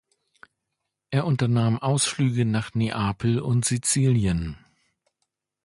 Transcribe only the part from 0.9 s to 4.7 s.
Er unternahm Ausflüge nach Neapel und Sizilien.